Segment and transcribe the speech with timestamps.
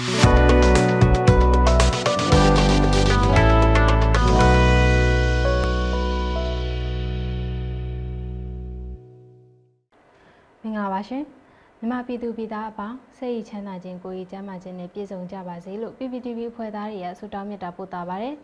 [0.00, 11.24] မင်္ဂလာပါရှင်
[11.78, 18.34] မြန်မာပြည်သူပြည်သားအပေါင်းစိတ်ရချမ်းသာခြင်းကိုယ်ရည်ကျန်းမာခြင်းနဲ့ပြည့်စုံကြပါစေလို့ PPTV ဖွဲ့သားတွေရဲ့ဆုတောင်းမေတ္တာပို့တာပါတယ်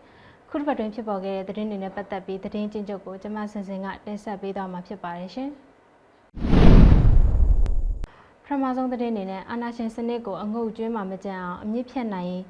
[0.50, 5.50] ခုတစ်ပတ်တွင်ဖြစ်ပေါ်ခဲ့တဲ့သတင်းတွေနဲ့ပတ်သက်ပြီးသတင်းချင်းချုပ်ကိုကျွန်မစင်စင်ကတင်ဆက်ပေးသွားမှာဖြစ်ပါတယ်ရှင်
[8.46, 12.43] ပထမဆုံးသတင်းအနေနဲ့အာနာရှင်စနစ်ကိုအငုပ်ကျွေးမှမကြမ်းအောင်အမြင့်ဖြတ်နိုင်ရင်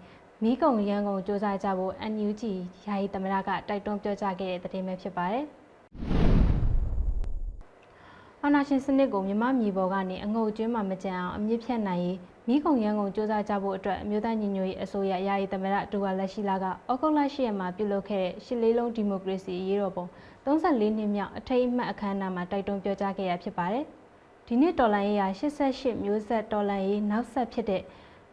[0.44, 2.44] မိကုံရန်ကုန်စ조사ကြဖို့ NUG
[2.86, 5.46] ယာယီသမရကတိုက်တွန်းပြောကြားခဲ့တဲ့သတင်းပဲဖြစ်ပါတယ်
[8.44, 20.06] အာဏာရှင်စနစ်ကိုမြမမြေပေါ်ကနေအငုတ်ကျွင်းမှမကြံအောင်အမြင့်ဖြတ်နိုင်ရေးမိကုံရန်ကုန်စ조사ကြဖို့အတွက်အမျိုးသားညီညွတ်ရေးအစိုးရယာယီသမရဒူဝါလက်ရှိလာကဩဂုတ်လ10ရက်မှာပြုလုပ်ခဲ့တဲ့ရှစ်လေးလုံးဒီမိုကရေစီအရေးတော်ပုံ
[20.46, 23.86] 34နှစ်မြောက်အထိမ်းအမှတ်အခမ်းအနားမှာတိုက်တွန်းပြောကြားခဲ့ရဖြစ်ပါတယ်။
[24.49, 27.83] ဒီနေ့တော်လန်ရေးရာ88မျိုးဆက်တော်လန်ရေးနောက်ဆက်ဖြစ်တဲ့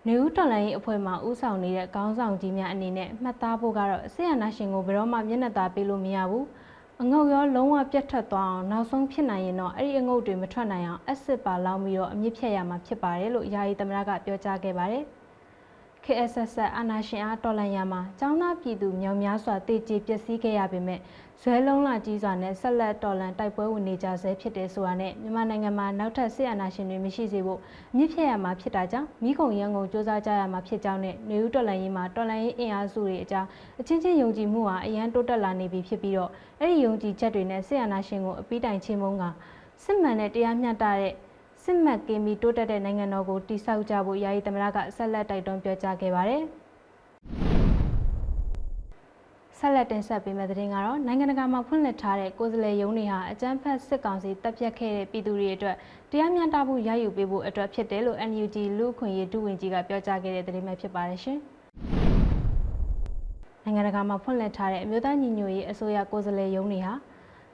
[0.08, 6.46] နေဦးတော်လန်ရေးအဖွဲ့မှဦးဆောင်နေတဲ့ခေါင်းဆောင်ကြီးများအနေနဲ့မှတ်သားဖို့ကတော့ဆေးရနာရှင်ကိုဘယ်တော့မှမျက်နှာသာပေးလို့မရဘူး။
[7.02, 15.04] အငုတ်ရောလုံးဝပြတ်ထွက်သွားအောင်နောက်ဆုံးဖြစ်နိုင်ရင်တော့အဲ့ဒီအငုတ်တွေမထွက်နိုင်အောင်အက်စစ်ပါလောင်းပြီးတော့အမြင့်ဖြတ်ရမှာဖြစ်ပါတယ်လို့ယာယီသမရကပြောကြားခဲ့ပါတယ်။
[16.05, 21.01] KSS အာနာရှင်အားတော်လန်ရမှာចောင်းသားပြည်သူမြောင်များစွာတေကျေပျက်စီးခဲ့ရပေမဲ့
[21.43, 27.61] ဇွဲလုံးလာကြီးစွာနဲ့ဆက်လက်တော်လန်တိုက်ပွဲဝင်နေကြဆဲဖြစ်တယ်ဆိုတာနဲ့မြန်မာနိုင်ငံမှာနောက်ထပ်စစ်အာဏာရှင်တွေမရှိစေဖို့
[27.93, 33.47] အမြင့်ဖြတ်ရမှာဖြစ်တာကြောင့်မိခုံရန်ကုန်စ조사ကြရမှာဖြစ်ကြောင်းနဲ့နေဦးတော်လန်ရေးမှာတော်လန်ရေးအင်အားစုတွေအကြား
[33.81, 39.25] အချင်းချင်းယုံကြည်မှုဟာအရန်တိုးတက်လာနေပြီဖြစ်ပြီးတော့အဲ့ဒီယုံကြည်ချက်တွေနဲ့စစ်အာဏာရှင်ကိုအပိတိုင်ချင်းမုန်းက
[39.85, 41.13] စစ်မှန်တဲ့တရားမျှတတဲ့
[41.68, 46.42] စစ်မှတ်ကင်းပြီးတိုးတက်တဲ့နိုင်ငံတော်ကိုတိဆောက်ကြဖို့ယာယီသမရကဆက်လက်တိုက်တွန်းပြောကြားခဲ့ပါတယ်။
[49.58, 55.76] ဆက်လက်တင်ဆက်ပေးမယ့်သတင်းကတော့နိုင်ငံတကာမှာဖွင့်လှစ်ထားတဲ့ကိုယ်စားလှယ်ရုံးတွေဟာအကြမ်းဖက်စစ်ကောင်စီတပ်ဖြတ်ခဲ့တဲ့ပြည်သူတွေအတွက်
[56.12, 61.38] တရားမျှတမှုရယူပေးဖို့အတွက်ဖြစ်တယ်လို့ NUG လူ့အခွင့်အရေးဒုဝန်ကြီးကပြောကြားခဲ့တဲ့သတင်းပဲဖြစ်ပါတယ်ရှင်။
[63.64, 66.94] နိုင်ငံတကာမှာဖွင့်လှစ်ထားတဲ့အမျိုးသားညီညွတ်ရေးအစိုးရကိုယ်စားလှယ်ရုံးတွေဟာ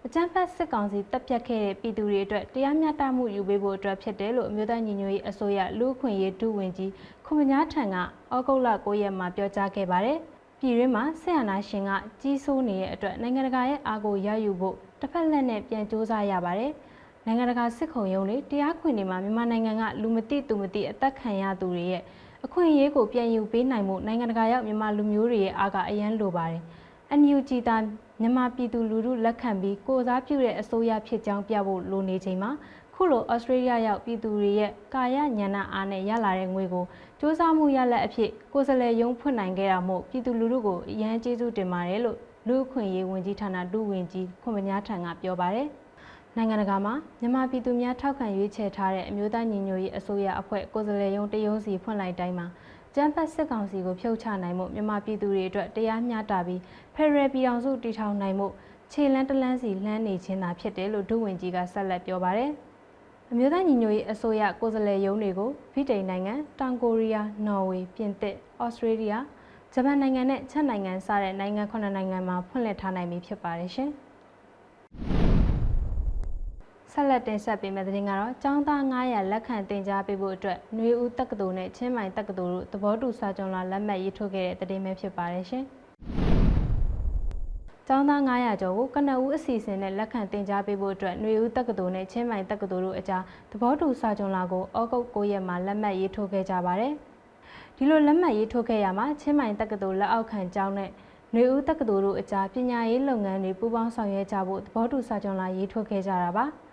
[0.06, 6.92] အကြမ်းဖက်စစ်ကောင်စီတပ်ဖြတ်ခဲ့တဲ့ပြည်သူတွေအတွက်တရားမျှတမှုယူပေးဖို့အတွက်ဖြစ်တယ်လို့အမျိုးသားညီညွတ်ရေးအစိုးရလူ့အခွင့်အရေးဒုဝန်ကြီး
[7.26, 7.96] ခွန်မညာထံက
[8.36, 10.18] ဩဂုတ်လ9ရက်မှာပြောကြားခဲ့ပါတယ်။
[10.60, 16.72] ပြည်တွင်းမှာဆက်အာဏာရှင်ကကြီးစိုးနေတဲ့အတွက်နိုင်ငံတကာရဲ့အာကိုရယူဖို့တစ်ဖက်လက်နဲ့ပြန်စ조사ရပါတယ်။
[17.26, 22.04] နိုင်ငံတကာစစ်ခုံရုံးတွေတရားခွင်တွေမှာမြန်မာနိုင်ငံကလူမသိသူမသိအသက်ခံရသူတွေရဲ့
[22.46, 26.62] အခွင့်အရေးကိုပြန်ယူပေးနိုင်မှုနိုင်ငံတကာရောက်မြန်မာလူမျိုးတွေရဲ့အားကအရန်လိုပါတယ်။
[27.20, 27.82] NUG သား
[28.22, 32.52] မြန်မာပြည်သူလူထုလက်ခံပြီးကိုယ်စားပြုတဲ့အစိုးရဖြစ်ကြောင်းပြဖို့လိုနေချိန်မှာ
[32.94, 36.86] ခုလိုဩစတြေးလျရောက်ပြည်သူတွေရဲ့ကာယညဏအားနဲ့ရလာတဲ့ငွေကို
[37.20, 45.68] စ조사မှုရလက်အဖြစ်ကိုယ်စားလှယ်ရုံးဖွင့်နိုင်ခဲ့တာမို့ပြည်သူလူထုကိုအရန်ကျေးဇူးတင်ပါတယ်လို့လူ့အခွင့်အရေးဝန်ကြီးဌာနဒုဝန်ကြီးခွန်မညာထံကပြောပါတယ်
[46.36, 52.48] နိုင်ငံတကာမှာမြန်မာပြည်သူများထောက်ခံရွေးချယ်ထားတဲ့အမျိုးသားညီညွတ်ရေးအစိုးရအဖွဲ့ကိုယ်စားလှယ်ရုံးတရုံးစီဖွင့်လိုက်တိုင်းမှာ
[52.96, 56.62] ကျန်းဖက်စစ်ကောင်စီကိုဖြုတ်ချနိုင်မှုမြန်မာပြည်သူတွေအတွက်တရားမျှတပြီး
[56.96, 58.48] ဖက်ဒရယ်ပြည်အောင်စုတည်ထောင်နိုင်မှု
[58.92, 62.52] ခြေလန်းတလန်းစီလှမ်းနေခြင်းသာဖြစ်တယ်လို့ဒုဝန်ကြီးကဆက်လက်ပြောပါတယ်။
[63.32, 68.36] အမျိုးသားညီညွတ်ရေးအစိုးရကိုယ်စားလှယ်ရုံးတွေကိုဗြိတိန်နိုင်ငံ၊တောင်ကိုရီးယား၊နော်ဝေ၊ပြင်သစ်၊
[68.66, 69.14] ဩစတြေးလျ၊
[69.74, 73.90] ဂျပန်နိုင်ငံနဲ့ချက်နိုင်ငံစတဲ့နိုင်ငံခုနှစ်နိုင်ငံမှာဖွင့်လှစ်ထားနိုင်ပြီဖြစ်ပါတယ်ရှင်။
[76.99, 85.65] ဆက်လက်တင်ဆက်ပေးမယ့်သတင်းကတော့ចောင်းသား900လက်ခံတင် जा ပေးဖို့အတွက်ຫນွေဦးတက္ကသိုလ်နဲ့ချင်းမိုင်တက္ကသိုလ်တို့သဘောတူစာချုပ်လာလက်မှတ်ရေးထိုးခဲ့တဲ့သတင်းပဲဖြစ်ပါတယ်ရှင်။
[87.89, 96.93] ចောင်းသား900ကျော်ကိုကနဦးအစီအစဉ်နဲ့လက်ခံတင် जा ပေးဖို့အတွက်ຫນွေဦးတက္ကသိုလ်နဲ့ချင်းမိုင်တက္ကသိုလ်တို့အကြားသဘောတူစာချုပ်လာကိုဩဂုတ်9ရက်မှာလက်မှတ်ရေးထိုးခဲ့ကြပါတယ်။
[97.77, 100.91] ဒီလိုလက်မှတ်ရေးထိုးခဲ့ရမှာချင်းမိုင်တက္ကသိုလ်လက်အောက်ခံကျောင်းနဲ့
[101.33, 106.47] ຫນွေဦးတက္ကသိုလ်တို့အကြားပညာရေးလုပ်ငန်းတွေပူးပေါင်းဆောင်ရွက်ကြဖို့သဘောတူစာချုပ်လာရေးထိုးခဲ့ကြတာပါ။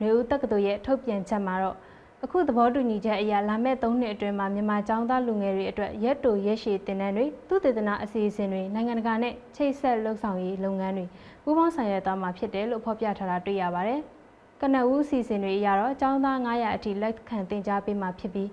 [0.00, 1.76] နေဦးတက္ကသိုလ်ရဲ့ထုတ်ပြန်ချက်မှာတော့
[2.24, 11.06] အခုသဘောတူညီချက်အရလာမဲ့၃နှစ်အတွင်းမှာမြန်မာကျောင်းသားလူငယ်တွေအတွက်ရက်တိုရက်ရှည်တင်နန်းတွေသူတေသနာအစီအစဉ်တွေနိုင်ငံတကာနဲ့ချိတ်ဆက်လှုပ်ဆောင်ရေးလုပ်ငန်းတွေ
[11.42, 14.00] ပူးပေါင်းဆောင်ရွက်သွားမှာဖြစ်တယ်လို့ဖော်ပြထားတာတွေ့ရပါတယ်။
[14.60, 18.50] ကနဦးအစီအစဉ်တွေအရတော့ကျောင်းသား900အထိလက်ခံတင် जा ပေးမှာဖြစ်ပြီး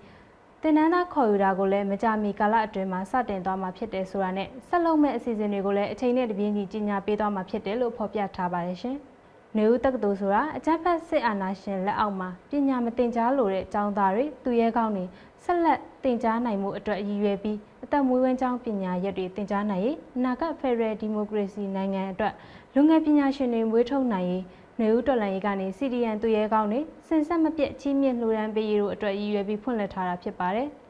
[0.61, 8.99] တင်နန်းသားခေါ်ယူတာကိုလည်းမကြမီကာလအတွင်းမှာစတင်သွားမှာဖြစ်တယ်ဆိုတာနဲ့ဆက်လုပ်မဲ့အစီအစဉ်တွေကိုလည်းအချိန်နဲ့တပြေးညီကြီးညာပေးသွားမှာဖြစ်တယ်လို့ဖော်ပြထားပါတယ်ရှင်။
[9.57, 15.05] နေဦးတက္ကသိုလ်ဆိုတာအကြမ်းဖက်စစ်အာဏာရှင်လက်အောက်မှာပညာမသင်ကြားလိုတဲ့ကျောင်းသားတွေသူရဲကောင်းတွေ
[15.43, 22.33] ဆက်လက်သင်ကြားနိုင်မှုအတွက်ရည်ရွယ်ပြီးအသက်မွေးဝမ်းကျောင်းပညာရပ်တွေသင်ကြားနိုင်ရေးအနာဂတ်ဖက်ဒရယ်ဒီမိုကရေစီနိုင်ငံအတွက်
[22.73, 24.43] လူငယ်ပညာရှင်တွေမွေးထုတ်နိုင်ရေး
[24.79, 30.69] နေဦးတော်လှန်ရေးကနေစီဒီအန်သူရဲကောင်းတွေစင်ဆက်မပြတ်ကြီးမြင့်လှူဒန်းပေးရေးတို့အတွက်ရည်ရွယ်ပြီးဖွင့်လှစ်ထားတာဖြစ်ပါတယ်။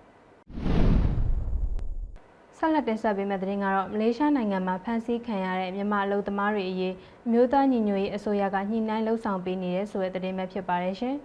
[2.66, 6.94] ဆက်လက်တင်ဆက်ပေးမယ့်သတင်းကတော့မလေးရှားနိုင်ငံမှာဖမ်းဆီးခံရတဲ့မြန်မာအလုပ်သမားတွေအရေး
[7.26, 11.16] အမျိုးသားညီညွတ်ရေးအစိုးရကညှိနှိုင်းလှုပ်ဆောင်ပေးနေတဲ့ဆိုတဲ့သတင်းပဲဖြစ်ပါတယ်ရှင်။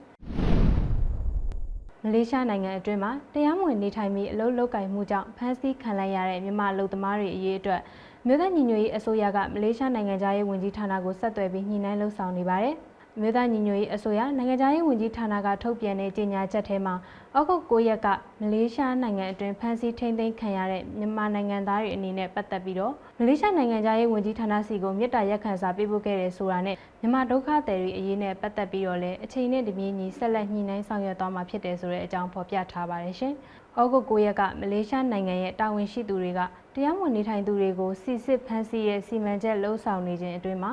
[2.02, 7.80] မလေးရှားနိုင်ငံအတွင်းမှာတရားမဝင်နေထိုင်ပြီးအလုပ်လုပ်ကိုင်မှုကြောင့်ဖမ်းဆီးခံလိုက်ရတဲ့မြန်မာလူသမားတွေအရေးအတွက်
[8.26, 12.76] မြို့သားညီညွတ်ရေးအစိုးရကမလေးရှားနိုင်ငံသားရေးဝန်ကြီးဌာနကိုဆက်သွယ်ပြီးညှိနှိုင်းလှုပ်ဆောင်နေပါတယ်။
[13.22, 16.94] မြို့သားညီညွတ်ရေးအစိုးရနိုင်ငံသားရေးဝန်ကြီးဌာနကထုတ်ပြန်တဲ့ကြေညာချက်ထဲမှာ
[17.36, 18.06] ဩဂုတ်9ရက်က
[18.40, 33.34] မလေးရှားနိုင်ငံအတွင်းဖမ်းဆီးထိန်းသိမ်းခံရတဲ့မြန်မာနိုင်ငံသားတွေအနေနဲ့ပတ်သက်ပြီးတော့မလေးရှားနိုင်ငံသားရေးဝန်ကြီးဌာနစီကိုမြစ်တာရက်ခံစာပေးပို့ခဲ့တယ်ဆိုတာနဲ့မြန်မာဒုက္ခသည်တွေအရေးနဲ့ပတ်သက်ပြီးတော့လည်းအချိန်နဲ့တပြေးညီဆက်လက်ညှိနှိုင်းဆောင်ရွက်သွားမှာဖြစ်တယ်ဆိုတဲ့အကြောင်းဖော်ပြထားပါတယ်ရှင်။
[33.80, 36.40] ဩဂုတ်9ရက်ကမလေးရှားနိုင်ငံရဲ့တာဝန်ရှိသူတွေက
[36.74, 40.72] တရားမဝင်နေထိုင်သူတွေကိုစီစစ်ဖမ်းဆီးရဲ့စီမံချက်လှုံ့ဆော်နေခြင်းအတွင်းမှာ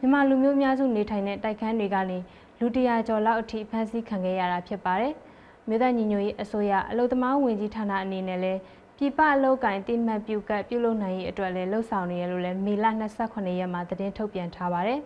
[0.00, 2.18] မြန်မာလူမျိုးများစုနေထိုင်တဲ့တိုက်ခန်းတွေကနေ
[2.60, 5.12] လူတရာကျော်လောက်အထိဖမ်းဆီးခံခဲ့ရတာဖြစ်ပါတယ်။
[5.68, 8.60] မြို့သားညီညွတ်ရေးအစိုးရအလုသမားဝင်ကြီးဌာနအနေနဲ့လည်း
[8.96, 14.98] ပြည်ပအလုပ်ကိုင်တိမှတ်ပြုကတ်ပြုလုပ်နိုင်ရေးအတွက်လည်းလှုံ့ဆော်နေရလို့လည်းမေလ28ရက်မှာသတင်းထုတ်ပြန်ထားပါတယ်။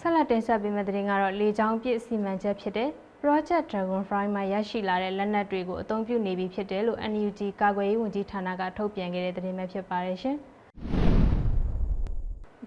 [0.00, 2.88] ဆက်လက်တင်ဆက်ပေးမယ့်သတင်းကတော့လေကြောင်းပြည့်စီမံချက်ဖြစ်တဲ့
[3.20, 10.38] Project Dragonfly မှာရရှိလာတဲ့လက်နက်တွေကိုအသုံးပြုနေပြီဖြစ်တယ်လို့ NUG ကာကွယ်ရေးဝန်ကြီးဌာနကထုတ်ပြန်ခဲ့တဲ့သတင်းပဲဖြစ်ပါတယ်ရှင်။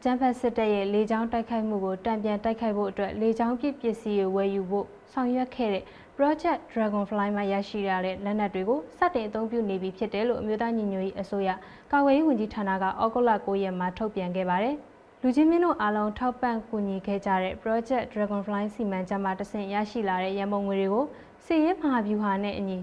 [0.03, 5.83] ကျန်းဖက်စစ်တပ်ရဲ့လေကြောင်းတိုက်ခိုက်မှုကိုတံပြန်တိုက်ခိုက်ဖို့အတွက်လေကြောင်းပစ်ပစ္စည်းတွေဝယ်ယူဖို့ဆောင်ရွက်ခဲ့တဲ့
[6.17, 11.49] Project Dragonfly မှာရရှိရတဲ့လက်နက်တွေကိုစတင်အသုံးပြုနေပြီဖြစ်တယ်လို့အမျိုးသားညီညွတ်ရေးအစိုးရ
[11.91, 14.75] ကာကွယ်ရေးဝန်ကြီးဌာနကဩဂုတ်လ9ရက်မှာထုတ်ပြန်ခဲ့ပါတယ်။
[15.21, 21.05] လူချင်းမင်းတို့အားလုံးထောက်ပံ့ကူညီခဲ့ကြတဲ့ Project Dragonfly စီမံချက်မှာတဆင့်ရရှိလာတဲ့ရန်ပုံငွေတွေကို
[21.45, 22.77] စီရေးမဟာဗျူဟာနဲ့အညီ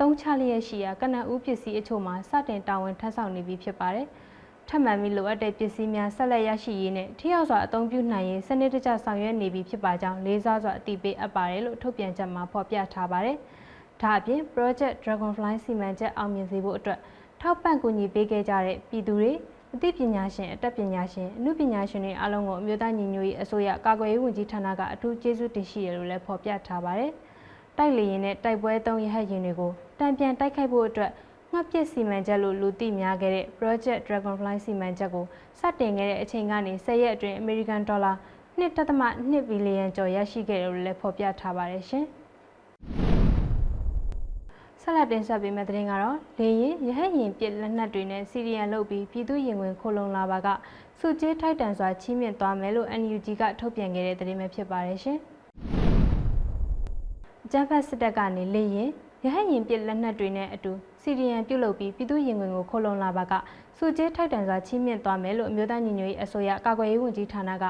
[0.00, 4.08] သုံးချလျက်ရှိရာကနဦးပစ္စည်းအချို့မှာစတင်တာဝန်ထမ်းဆောင်နေပြီဖြစ်ပါတယ်။
[4.68, 13.36] ထပ်မံပြီးလိုအပ်တဲ့ပစ္စည်းများဆက်လက်ရရှိရေးနဲ့ထိရောက်စွာအသုံးပြုနိုင်ရေးစနစ်တကျဆောင်ရွက်နေပြီဖြစ်ပါကြောင်းလေးစားစွာအသိပေးအပ်ပါတယ်လို့ထုတ်ပြန်ချက်မှာဖော်ပြထားပါတယ်။
[14.02, 16.98] ဒါအပြင် Project Dragonfly စီမံချက်အောင်မြင်စေဖို့အတွက်
[17.40, 19.32] ထောက်ပံ့ကူညီပေးခဲ့ကြတဲ့ပြည်သူတွေ
[19.74, 27.12] အသိပညာရှင်အတတ်ပညာရှင်အမှုပညာရှင်တွေအားလုံးကိုအမျိုးသားညီညွတ်ရေးအစိုးရကာကွယ်ရေးဝန်ကြီးဌာနကအထူးကျေးဇူးတင်ရှိရလို့လည်းဖော်ပြထားပါတယ်။
[27.78, 31.12] တိုက်လေရင်နဲ့တိုက်ပွဲသုံးရဟတ်ရင်တွေကိုတံပြန်တိုက်ခိုက်ဖို့အတွက်
[31.52, 35.26] ငှက်ပစ်စီမံချက်လို့လူသိများခဲ့တဲ့ Project Dragonfly စီမံချက်ကို
[35.58, 38.14] စတင်ခဲ့တဲ့အချိန်ကနေ10ရက်အတွင်း American Dollar
[38.58, 42.04] 1.2ဘီလီယံကျော်ရရှိခဲ့တယ်လို့လည်းဖော်ပြထားပါတယ်ရှင်။
[44.80, 50.48] ဆက်လက်တင်ဆက်ပေးမယ့်သတင်းကတော့လေရင်ရဟတ်ရင်ပစ်လက်နက်တွေနဲ့စီရီယံလုပ်ပြီးပြည်သူရင်ဝင်ခိုလုံလာပါက
[51.00, 55.18] စုကျေးထိုက်တန်စွာချီးမြှင့်သွားမယ်လို့ NUG ကထုတ်ပြန်ခဲ့တဲ့သတင်းပဲဖြစ်ပါတယ်ရှင်။
[57.44, 58.90] အကြမ်းဖက်စစ်တပ်ကနေလေရင်
[59.24, 63.32] ရဟတ်ရင်ပစ်လက်နက်တွေနဲ့အတူ စီရီယံပြုတ်လုပ်ပြီးပြည်သူရင်ဝင်ကိုခိုလုံလာပါက
[63.78, 67.64] စုကျေးထိုက်တန်စွာချီးမြှင့်သွားမယ်လို့အမျိုးသားညီညွတ်ရေးအစိုးရကာကွယ်ရေးဝန်ကြီးဌာနက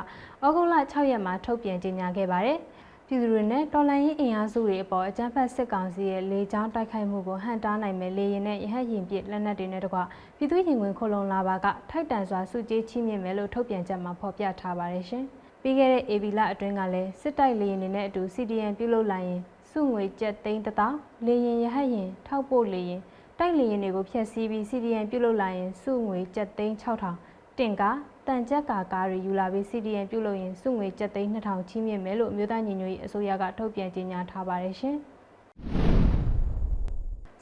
[0.44, 2.58] ဩဂုတ်လ6ရက်မှာထုတ်ပြန်ကြေညာခဲ့ပါတယ်။
[3.06, 9.98] ပြည်သူတွေနဲ့တော်လှန်ရေးအင်အားစုတွေအပေါ်အကြမ်းဖက်စစ်ကောင်စီရဲ့လေကြောင်းတိုက်ခိုက်မှုကိုဟန်တားနိုင်မဲ့လေရင်နဲ့ရဟတ်ရင်ပစ်လက်နက်တွေနဲ့တကွ
[10.36, 15.24] ပြည်သူရင်ဝင်ခိုလုံလာပါကထိုက်တန်စွာစုကျေးချီးမြှင့်မယ်လို့ထုတ်ပြန်ချက်မှာဖော်ပြထားပါတယ်ရှင်။
[15.62, 19.40] ပြီးခဲ့တဲ့ AB လအတွင်းကလည်းစစ်တိုက်လေရင်တွေနဲ့အတူ CDN ပြုလုပ်လာရင်
[19.70, 20.92] စုငွေကျပ်သိန်းတသော
[21.26, 23.00] လေရင်ရဟတ်ရင်ထောက်ပို့လေရင်
[23.40, 27.14] တိုက်လေရင်တွေကိုဖျက်ဆီးပြီး CDN ပြုလုပ်လာရင်စုငွေကျပ်သိန်း6000
[27.58, 34.96] တင်ကားတန်ကြက်ကာကားတွေယူလာပြီး CDN ပြုလုပ်ရင်စုငွေကျပ်သိန်း2000ချီးမြှင့်မယ်လို့အမျိုးသားညီညွတ်ရေးအစိုးရကထုတ်ပြန်ကြေညာထားပါတယ်ရှင်။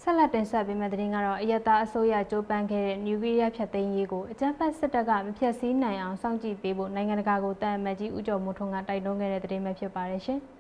[0.03, 10.41] ဆက်လက်တင်ဆက်ပေးမယ့်သတင်းကတော့အယက်သားအစိုးရကြိုးပမ်းခဲ့တဲ့နျူကလ িয়ার ဖျက်သိမ်းရေးကိုအကြမ်းဖက်စစ်တပ်ကမဖျက်ဆီးနိုင်အောင်စောင့်ကြည့်ပေးဖို့နိုင်ငံတကာကိုတာအမတ်ကြီးဦးကျော်မိုးထွန်းကတိုက်တွန်းခဲ့တဲ့သတင်းပဲဖြစ်ပါတယ်ရှင်။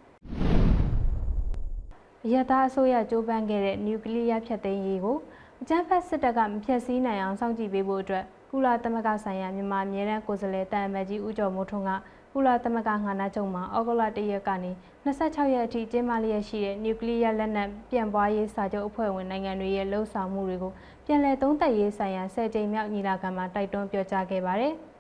[2.26, 5.18] အရသာအစိုးရကြိုးပမ်းခဲ့တဲ့နျူကလ িয়ার ဖျက်သိမ်းရေးကို
[5.62, 11.92] အကြမ်းဖက်စစ်တပ်ကမဖျက်ဆီးနိုင်အောင်စောင့်ကြည့်ပေးဖို့အတွက်ကုလသမဂ္ဂဆိုင်ရာမြန်မာအမြဲတမ်းကိုယ်စားလှယ်တန်အမတ်ကြီးဦးကျော်မိုးထွန်းက
[12.34, 14.72] ကုလသမဂ္ဂငါနာချုပ်မှာဩဂုတ်လ၁ရက်ကနေ
[15.06, 20.72] 26ရက်အထိကျင်းပလျက်ရှိတဲ့နျူကလ িয়ার လက်နက်ပြန့်ပွားရေးစာချုပ်အဖွဲ့ဝင်နိုင်ငံတွေရဲ့လှုံ့ဆော်မှုတွေကို
[21.06, 24.74] ပြန်လည်သုံးသပ်ရေးဆိုင်ရာ၁၀ကြိမ်မြောက်ညီလာခံမှာတိုက်တွန်းပြောကြားခဲ့ပါတယ်။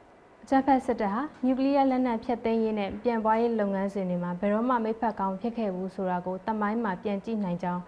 [0.45, 7.81] အကြမ်းဖက်စစ်တပ်ဟာနျူကလ িয়ার လက်နက်ဖျက်သိမ်းရေးနဲ့ပြန်ပွားရေးလုပ်ငန်းစဉ်တွေမှာဘယ်တော့မှမိဖက်ကောင်းဖြစ်ခဲ့ဘူးဆိုတာကိုတမိုင်းမှာပြန်ကြည့်နိုင်ကြောင်း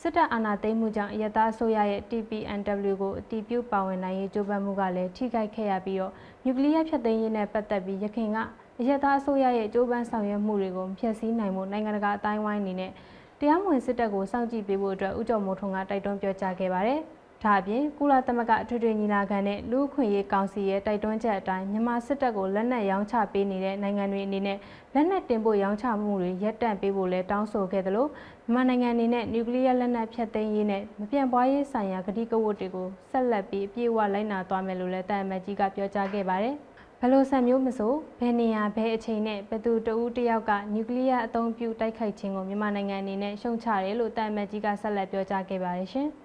[0.00, 6.12] စစ်တပ်အာဏာသိမ်းမှုကြောင့်အယက်သားအစိုးရရဲ့ TPNW ကိုအတီးပြုတ်ပါဝင်နိုင်ရေးကြိုးပမ်းမှုကလည်းထိခိုက်ခဲ့ရပြီးတော့
[6.44, 8.38] နျူကလ িয়ার ဖျက်သိမ်းရေးနဲ့ပတ်သက်ပြီးရခိုင်က
[8.80, 12.92] အယက်သားအစိုးရရဲ့ကြိုးပမ်းဆောင်ရွက်မှုတွေကိုဖျက်ဆီးနိုင်မှုနိုင်ငံတကာအတိုင်းဝိုင်းအနေနဲ့
[13.40, 17.00] တရားမဝင်စစ်တပ်ကိုစောင့်ကြည့်ပေးဖို့အတွက်ဥကြုံမိုးထွန်းကတိုက်တွန်းပြောကြားခဲ့ပါတယ်။
[17.44, 24.58] ဒါအပြင်ကုလသမဂ္ဂအထွေထွေညီလာခံနဲ့လူ့အခွင့်အရေးကောင်စီရဲ့တိုက်တွန်းချက်အတိုင်းမြန်မာစစ်တပ်ကိုလက်နက်ရောင်းချပေးနေတဲ့နိုင်ငံတွေအနေနဲ့
[24.94, 28.06] လက်နက်တင်ပို့ရောင်းချမှုတွေရပ်တန့်ပေးဖို့လည်းတောင်းဆိုခဲ့သလို
[28.44, 36.54] မြန်မာနိုင်ငံအနေနဲ့နျူကလ িয়ার လက်နက်ဖျက်သိမ်းရေးနဲ့မပြန့်ပွားရေးဆိုင်ရာကတိကဝတ်တွေကိုဆက်လက်ပြီးအပြည့်အဝလိုက်နာသွားမယ်လို့လည်းတာအမတ်ကြီးကပြောကြားခဲ့ပါတယ်။
[37.00, 46.10] ဘလို့ဆန်မျိုးမဆိုဘယ်နေရာဘယ်အချိန်နဲ့ဘယ်သူတဦးတယောက်ကနျူကလ িয়ার အသုံးပြုတိုက်ခိုက်ခြင်းကိုမြန်မာနိုင်ငံအနေနဲ့ရှုံချတယ်လို့တာအမတ်ကြီးကဆက်လက်ပြောကြားခဲ့ပါတယ်ရှင်။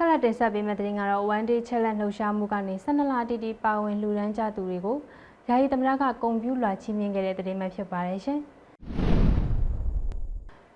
[0.00, 4.98] ဆက်လက်တင်ဆက်ပေးမယ့်သတင်းကတော့ one day challenge လှုပ်ရှားမှုကနေ12လအတိအပါဝင်လှူဒန်းကြသူတွေကို
[5.48, 8.40] ယာယီသမရကဂုံပြူလာချီးမြှင့်ခဲ့တဲ့သတင်းပဲဖြစ်ပါတယ်ရှင်။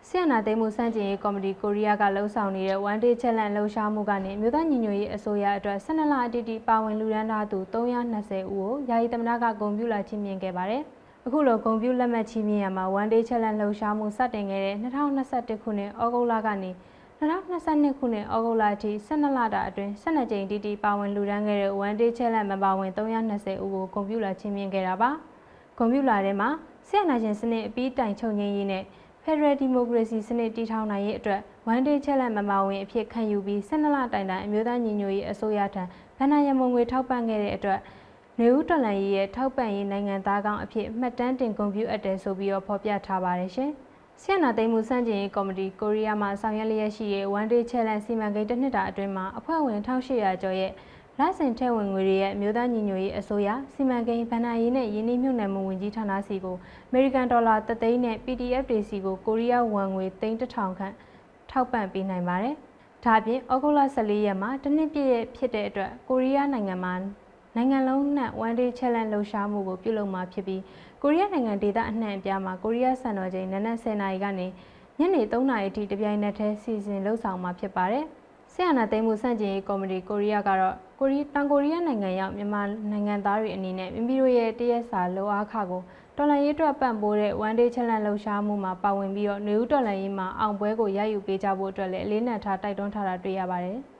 [0.08, 10.82] ဆီယနာသိမ်းမှုစန့်ကျင်ရေးကော်မတီကိုရီးယားကလှုံ့ဆော်နေတဲ့ One Day Challenge လှုပ်ရှားမှုကနေမြို့သားညီညွတ်ရေးအစိုးရအတွက်12လအတိအတိပါဝင်လူရန်သားသူ320ဦးကိုယာယီသမ္မတကဂုဏ်ပြုလာချီးမြှင့်ခဲ့ပါတယ်။
[11.26, 16.72] အခုလိုဂုဏ်ပြုလက်မှတ်ချီးမြှင့်ရမှာ One Day Challenge လှုပ်ရှားမှုစတင်ခဲ့တဲ့2021ခုနှစ်ဩဂုတ်လကနေ
[17.22, 25.10] 2022ခုနှစ်ဩဂုတ်လအထိ12လတာအတွင်း12ကြိမ်တိတိပါဝင်လူရန်ခဲ့တဲ့ One Day Challenge မပါဝင်320ဦးကိုဂုဏ်ပြုလာချီးမြှင့်ခဲ့တာပါ။
[25.78, 26.48] ဂုဏ်ပြုလာတဲ့မှာ
[26.88, 28.84] ဆရာနာရှင်စနစ်အပြီးတိုင်ချုပ်ငင်းရေးနဲ့
[29.24, 31.40] Federal Democracy စနစ်တည်ထောင်နိုင်ရေးအတွက်
[31.72, 35.82] One Day Challenge မမဝင်အဖြစ်ခံယူပြီး12လတိုင်တိုင်အမျိုးသားညီညွတ်ရေးအစိုးရထံ
[36.18, 37.80] ဗဏ္ဍာရမုံငွေထောက်ပံ့ခဲ့တဲ့အတွက်
[38.38, 43.72] နေဦးတော်လန်ရေးရဲ့ထောက်ပံ့ရေးနိုင်ငံသားကောင်းအဖြစ်မှတ်တမ်းတင်ဂုဏ်ပြုအပ်တယ်ဆိုပြီးတော့ဖော်ပြထားပါတယ်ရှင်။
[44.20, 50.72] ဆီယနာသိမ်းမှုစန့်ကျင်ရေးကော်မတီကိုရီးယားမှာဆောင်ရွက်လျက်ရှိတဲ့ One Day Challenge စီမံကိန်းတစ်နှစ်တာအတွင်းမှာအဖွဲ့ဝင်1800ကျော်ရဲ့
[51.18, 56.56] လစဉ်ထဲဝင်ငွေတွေရဲ့အမျိုးသားညီညွတ်ရေးအစိုးရစီမံကိန်းဗဏ္ဍာရေးနဲ့ယင်းနှိမ့်မြုပ်နှံမှုဝန်ကြီးဌာနစီကို
[56.88, 60.94] အမေရိကန်ဒေါ်လာ3သိန်းနဲ့ PDF တွေစီကိုကိုရီးယားဝမ်ငွေ3000ခန့်
[61.50, 62.56] ထောက်ပံ့ပေးနိုင်ပါတယ်။
[63.04, 66.94] ဒါအပြင်ဩဂုတ်လ14ရက်မှာတနစ်ပြည့်ရဲ့ဖြစ်တဲ့အတွက်ကိုရီးယားနိုင်ငံမှာ
[67.56, 70.62] နိုင်ငံလုံးနှံ့ One Day Challenge လှုပ်ရှားမှုကိုပြုလုပ်မှာဖြစ်ပြီး
[71.02, 74.46] ကိုရီးယားနိုင်ငံဒေသအနှံ့အပြားမှာကိုရီးယားစံတော်ချိန်နနက်10:00နာရီကနေ
[74.98, 78.04] ညနေ3:00နာရီအထိတပြိုင်နက်တည်းစီစဉ်လှုပ်ဆောင်မှာဖြစ်ပါတယ်။
[78.52, 85.82] ဆီယနာသိမ်းမှုစန့်ကျင်ရေးကော်မတီကိုရီးယားကတော့ကိုရီးတောင်ကိုရီးယားနိုင်ငံရောက်မြန်မာနိုင်ငံသားတွေအနေနဲ့မိမိတို့ရဲ့တရက်စာလိုအားခကို
[86.16, 93.80] တော်လန်ရေးအတွက်ပံ့ပိုးတဲ့ One Day Challenge လှုပ်ရှားမှုမှာပါဝင်ပြီးတော့နေဦးတော်လန်ရေးမှာအောင်ပွဲကိုရယူပေးကြဖို့အတွက်လည်းအလေးနက်ထားတိုက်တွန်းထားတာတွေ့ရပါတယ်။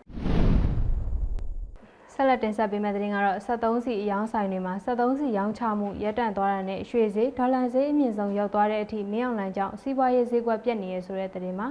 [2.14, 11.69] ဆက်လက်တင်ဆက်ပေးမယ့်သတင်းကတော့73စီအယောင်းဆိုင်တွေမှာ73စီရောင်းချမှုရပ်တန့်သွားတာနဲ့ရွှေဈေးဒေါ်လာဈေးအမြင့်ဆုံးရောက်သွားတဲ့အထိမင်းအောင်လှိုင်ကြောင့်စီးပွားရေးဈေးကွက်ပြတ်နေရဆိုတဲ့သတင်းမှာ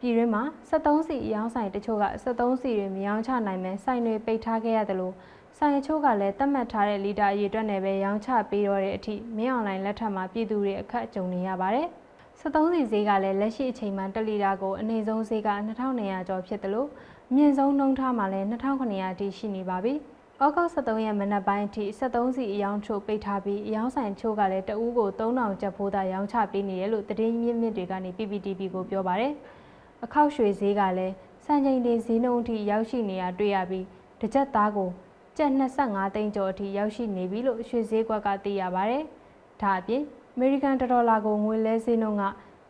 [0.00, 5.14] ပြည်တွင်းမှာ73စီအယောင်းဆိုင်တချို့က73စီတွေမရောင်းချနိုင်မဲဆိုင်တွေပိတ်ထားခဲ့ရတယ်လို့
[5.58, 11.88] ဆိုင်အချို့ကလည်းသတ်မှတ်ထားတဲ့လီတာအရေအတွက်နဲ့ပဲရောင်းချပေးတော့တဲ့အထိမင်းအောင်လှိုင်လက်ထက်မှာပြည်သူတွေအခက်ကြုံနေရပါတယ်။
[12.40, 15.50] 73စီဈေးကလည်းလက်ရှိအချိန်မှ1လီတာကိုအနေဆုံးဈေးက
[15.88, 16.88] 2200ကျော်ဖြစ်တယ်လို့
[17.30, 19.94] အမြင့်ဆုံးနှုန်းထားမှာလည်း2900အထိရှိနေပါပြီ။
[20.42, 29.32] ဩဂုတ်23ရက်မနက်ပိုင်းအထိ73စီအယောင်ချို့ပိတ်ထားပြီးအယောင်ဆိုင်ချို့ကလည်းတအူးကို3000ကျပ်ဖိုးသာရောင်းချပေးနေတယ်လို့သတင်းမြင့်မြင့်တွေကနေ PPTV ကိုပြောပါရယ်။
[30.04, 31.14] အခောက်ရွှေဈေးကလည်း
[31.44, 33.84] စံချိန်တင်ဈေးနှုန်းအထိရောက်ရှိနေတာတွေ့ရပြီး
[34.20, 34.90] တစ်ကြက်သားကို
[35.36, 39.04] ကျပ်25သိန်းကျော်အထိရောက်ရှိနေပြီလို့ရွှေဈေးကွက်ကသိရပါရယ်။
[39.62, 40.02] ဒါအပြင်
[40.38, 42.24] အမေရိကန်ဒေါ်လာကိုငွေလဲဈေးနှုန်းက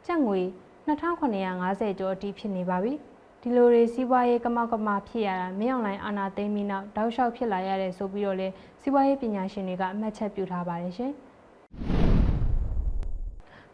[0.07, 0.41] ကျပ်ငွေ
[0.87, 2.93] 2950ကျော်အထိဖြစ်နေပါပြီ။
[3.43, 8.49] ဒီလိုတွေစီးပွားရေးကမောက်ကမဖြစ်ရတာမင်းအွန်လိုင်းအာဏာသိမ်းပြီးနောက်တောက်လျှောက်ဖြစ်လာရတဲ့ဆိုပြီးတော့လေ
[8.81, 11.13] စီးပွားရေးပညာရှင်တွေကအမှတ်ချက်ပြုထားပါတယ်ရှင်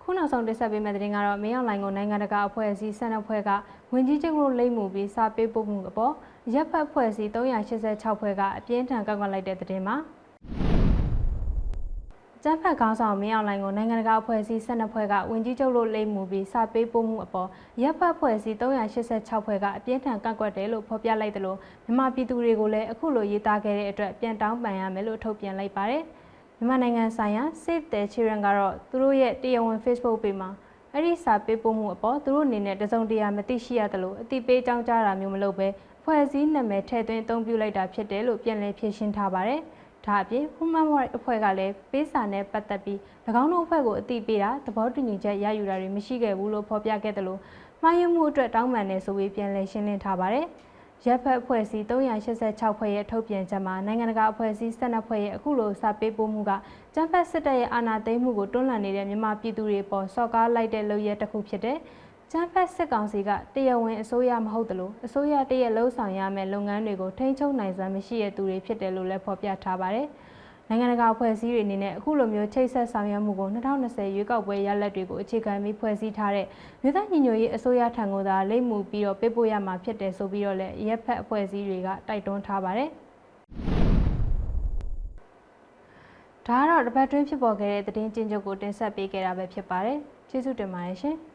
[0.02, 3.50] ခုနောက်ဆုံးတင်ဆက်ပေးမယ့်သတင်းကတော့မင်းအွန်လိုင်းကိုနိုင်ငံတကာအဖွဲ့အစည်းဆန်အဖွဲ့က
[3.92, 6.14] ဝင်ကြီးချုပ်လို့လိမ့်မှုပြီးစာပေးပို့မှုအပေါ်
[6.54, 9.96] ရပ်ဖက်အဖွဲ့အစည်း386ဖွဲ့ကအပြင်းထန်ကောက်ကွက်လိုက်တဲ့သတင်းမှာ
[12.44, 17.48] ကျန်းဖတ်ခေါင်းဆောင်မင်းအောင်လှိုင်ကိုနိုင်ငံတကာအဖွဲ့အစည်း12ဖွဲ့ကဝင်ကြီးချုပ်လို့လိမ့်မှုပြီးစာပေးပို့မှုအပေါ်
[17.82, 26.02] ရပ်ဖတ်ဖွဲ့အစည်း386ဖွဲ့ကအပြင်းထန်ကန့်ကွက်တယ်လို့ဖော်ပြလိုက်တယ်လို့မြန်မာပြည်သူတွေကိုလည်းအခုလိုရေးသားခဲ့တဲ့အတွက်ပြန်တောင်းပန်ရမယ်လို့ထုတ်ပြန်လိုက်ပါတယ်။
[26.58, 30.50] မြန်မာနိုင်ငံဆိုင်ရာ Save the Children ကတော့သူတို့ရဲ့တရားဝင် Facebook page မှာ
[30.92, 35.68] အဲ့ဒီစာပေးပို့မှုအပေါ်သူတို့အနေနဲ့တစုံတရာမသိရှိရတယ်လို့အတိပေးကြောင်းကြားတာမျိုးမလုပ်ဘဲ
[36.04, 39.62] ဖွဲ့စည်းနာမည်ထည့်သွင်းအသုံးပြုလိုက်တာဖြစ်တယ်လို့ပြန်လည်ဖြေရှင်းထားပါတယ်။
[40.06, 42.98] ဒါအပြင် Human Rights အဖွဲ့ကလည်းပေးစာနဲ့ပတ်သက်ပြီး၎
[43.42, 47.40] င်းတို့အဖွဲ့ကိုအသိပေးတာသဘောတူညီချက်ရယူတာတွေမရှိခဲ့ဘူးလို့ဖော်ပြခဲ့တယ်လို့
[47.82, 50.46] မှားယွင်းမှုအတွက်တောင်းပန်နေဆိုပြီးပြန်လည်ရှင်းလင်းထားပါတယ်။
[51.06, 56.52] ရပ်ဖက်အဖွဲ့အစည်း386ဖွဲ့ရဲ့ထုတ်ပြန်ချက်မှာနိုင်ငံတကာအဖွဲ့အစည်း12ဖွဲ့ရဲ့အခုလိုစာပေးပို့မှုက
[56.94, 61.78] ကျန်းဖက်စစ်တပ်ရဲ့အာဏာသိမ်းမှုကိုတွန်းလှန်နေတဲ့မြန်မာပြည်သူတွေပေါ်စော့ကားလိုက်တဲ့လုပ်ရက်တစ်ခုဖြစ်တဲ့
[62.34, 70.06] ကျန်းဖက်စစ်ကောင်စီကတရားဝင်အစိုးရမဟုတ်သလိုအစိုးရတရက်လှုပ်ဆောင်ရမယ့်လုပ်ငန်းတွေကိုထိန်းချုပ်နိုင်စွမ်းမရှိတဲ့သူတွေဖြစ်တယ်လို့လည်းဖော်ပြထားပါတယ်။
[70.68, 76.46] နိုင်ငံတကာအဖွဲ့အစည်းတွေအနေနဲ့အခုလိုမျိုးချိတ်ဆက်ဆောင်ရွက်မှုကို2020ရွေးကောက်ပွဲရလဒ်တွေကိုအခြေခံပြီးဖွဲ့စည်းထားတဲ့
[76.82, 82.88] မြို့သားညီညွတ်ရေးအစိုးရထံကသာလိမ့်မှုပြီးတော့ပေးပို့ရမှာဖြစ်တယ်ဆိုပြီးတော့လည်းရက်ဖက်အဖွဲ့အစည်းတွေကတိုက်တွန်းထားပါတယ်။
[86.46, 89.98] ဒါကတော့တပတ်တွင်းဖြစ်ပေါ်ခဲ့တဲ့သတင်းကျဉ်းချုပ်ကိုတင်ဆက်ပေးခဲ့တာပဲဖြစ်ပါတယ်။
[90.30, 91.18] ကျေးဇူးတင်ပါတယ်ရှင်။